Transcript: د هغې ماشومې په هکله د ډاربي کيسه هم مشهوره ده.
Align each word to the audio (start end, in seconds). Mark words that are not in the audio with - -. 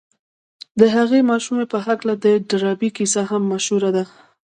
د 0.79 0.81
هغې 0.95 1.19
ماشومې 1.31 1.65
په 1.73 1.77
هکله 1.85 2.13
د 2.23 2.25
ډاربي 2.49 2.89
کيسه 2.97 3.21
هم 3.29 3.41
مشهوره 3.53 3.89
ده. 3.95 4.03